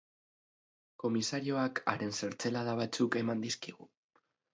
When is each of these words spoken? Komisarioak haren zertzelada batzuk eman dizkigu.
Komisarioak 1.03 1.81
haren 1.93 2.13
zertzelada 2.21 2.73
batzuk 2.81 3.19
eman 3.21 3.45
dizkigu. 3.45 3.89